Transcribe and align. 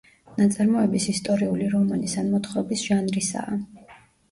ნაწარმოების 0.37 1.05
ისტორიული 1.13 1.69
რომანის 1.75 2.17
ან 2.23 2.33
მოთხრობის 2.33 2.89
ჟანრისაა. 2.91 3.63